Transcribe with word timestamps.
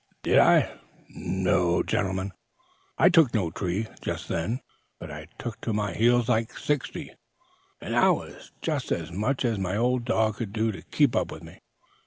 "Did 0.23 0.39
I? 0.39 0.79
No, 1.09 1.83
gentlemen, 1.83 2.31
I 2.97 3.07
took 3.09 3.35
no 3.35 3.51
tree 3.51 3.85
just 4.01 4.29
then, 4.29 4.61
but 4.99 5.11
I 5.11 5.27
took 5.37 5.61
to 5.61 5.73
my 5.73 5.93
heels 5.93 6.27
like 6.27 6.57
sixty, 6.57 7.11
and 7.79 7.93
it 7.93 7.99
was 8.09 8.51
just 8.63 8.91
as 8.91 9.11
much 9.11 9.45
as 9.45 9.59
my 9.59 9.77
old 9.77 10.03
dog 10.05 10.37
could 10.37 10.53
do 10.53 10.71
to 10.71 10.81
keep 10.81 11.15
up 11.15 11.31
with 11.31 11.43
me. 11.43 11.59